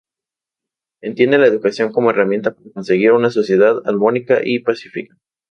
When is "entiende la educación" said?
1.03-1.91